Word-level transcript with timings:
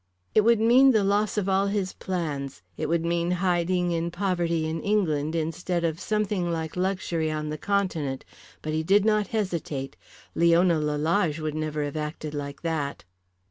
It 0.33 0.41
would 0.41 0.59
mean 0.59 0.93
the 0.93 1.03
loss 1.03 1.37
of 1.37 1.47
all 1.47 1.67
his 1.67 1.93
plans, 1.93 2.63
it 2.75 2.89
would 2.89 3.05
mean 3.05 3.29
hiding 3.37 3.91
in 3.91 4.09
poverty 4.09 4.65
in 4.67 4.81
England 4.81 5.35
instead 5.35 5.83
of 5.83 5.99
something 5.99 6.51
like 6.51 6.75
luxury 6.75 7.29
on 7.29 7.49
the 7.49 7.57
Continent, 7.59 8.25
but 8.63 8.73
he 8.73 8.81
did 8.81 9.05
not 9.05 9.27
hesitate. 9.27 9.95
Leona 10.33 10.79
Lalage 10.79 11.39
would 11.39 11.53
never 11.53 11.83
have 11.83 11.95
acted 11.97 12.33
like 12.33 12.63
that. 12.63 13.03